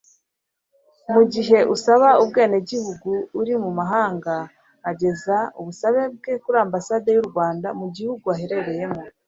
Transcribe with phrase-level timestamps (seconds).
[1.13, 4.35] Mu gihe usaba ubwenegihugu ari mu mahanga,
[4.89, 9.01] ageza ubusabe bwe kuri Ambasade y'u Rwanda mu gihugu aherereyemo.